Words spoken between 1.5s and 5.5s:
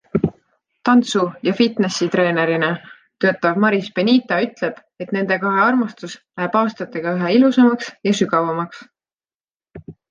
fitnessitreenerina töötav Maris Benita ütleb, et nende